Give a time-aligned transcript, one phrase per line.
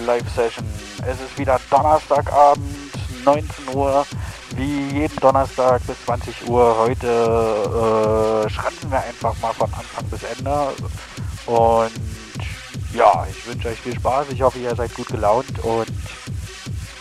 [0.00, 0.66] Zack McCoy Live Session.
[1.06, 4.06] Es ist wieder Donnerstagabend, 19 Uhr,
[4.56, 6.76] wie jeden Donnerstag bis 20 Uhr.
[6.78, 10.72] Heute äh, schranzen wir einfach mal von Anfang bis Ende.
[11.46, 11.92] Und
[12.94, 14.26] ja, ich wünsche euch viel Spaß.
[14.32, 15.90] Ich hoffe, ihr seid gut gelaunt und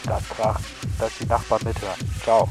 [0.05, 0.65] das Krachen,
[0.99, 1.99] dass die Nachbarn mithören.
[2.23, 2.49] Ciao.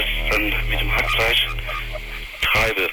[0.00, 1.48] Ich dann mit dem Hackfleisch
[2.42, 2.90] treibe.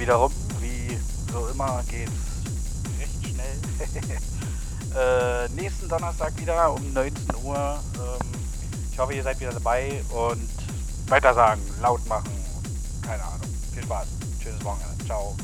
[0.00, 0.32] Stunde wieder rum.
[0.60, 0.98] Wie
[1.32, 2.12] so immer geht's
[2.98, 3.58] recht schnell.
[5.46, 7.78] äh, nächsten Donnerstag wieder um 19 Uhr.
[7.96, 8.26] Ähm,
[8.90, 10.48] ich hoffe, ihr seid wieder dabei und
[11.08, 12.30] weiter sagen, laut machen.
[13.02, 13.48] Keine Ahnung.
[13.74, 14.06] Viel Spaß.
[14.42, 15.04] Schönes Wochenende.
[15.04, 15.36] Ciao.